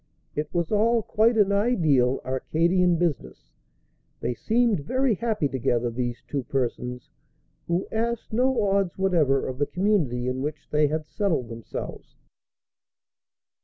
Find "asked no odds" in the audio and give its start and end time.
7.91-8.97